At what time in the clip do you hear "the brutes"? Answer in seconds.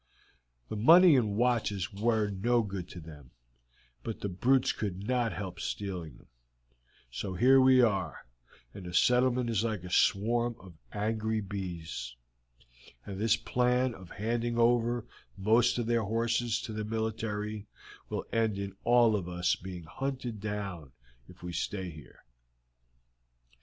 4.21-4.71